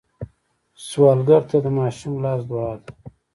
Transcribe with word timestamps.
سوالګر 0.87 1.41
ته 1.49 1.57
د 1.65 1.67
ماشوم 1.79 2.13
لاس 2.23 2.41
دعا 2.49 2.73
ده 2.81 2.91